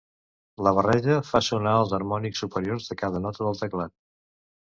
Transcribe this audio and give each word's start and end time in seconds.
La 0.67 0.71
barreja 0.77 1.17
fa 1.31 1.41
sonar 1.47 1.73
els 1.81 1.93
harmònics 1.97 2.41
superiors 2.45 2.89
de 2.93 2.97
cada 3.03 3.23
nota 3.27 3.47
del 3.49 3.61
teclat. 3.61 3.95